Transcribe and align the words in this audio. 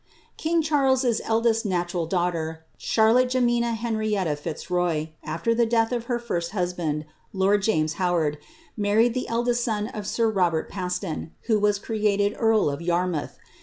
King 0.35 0.63
Charles's 0.63 1.21
eldest 1.25 1.63
natural 1.63 2.07
daughter, 2.07 2.65
ChaHotte 2.79 3.29
Jemima 3.29 3.73
Henrietta 3.73 4.35
Fitzroy, 4.35 5.09
after 5.23 5.53
the 5.53 5.67
death 5.67 5.91
of 5.91 6.05
her 6.05 6.17
first 6.17 6.53
husband, 6.53 7.05
lord 7.33 7.61
James 7.61 7.93
Howard, 8.01 8.39
mar^ 8.75 8.95
ried 8.97 9.13
the 9.13 9.27
eldest 9.27 9.63
son 9.63 9.89
of 9.89 10.07
sir 10.07 10.27
Robert 10.27 10.69
Paston, 10.71 11.35
who 11.43 11.59
was 11.59 11.77
created 11.77 12.35
earl 12.39 12.67
of 12.71 12.79
Ta^ 12.79 13.11
mouth. 13.11 13.37